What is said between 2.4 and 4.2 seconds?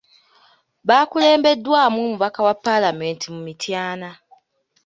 wa Paalamenti mu Mityana.